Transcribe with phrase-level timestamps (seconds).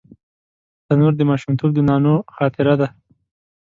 [0.87, 2.87] تنور د ماشومتوب د نانو خاطره ده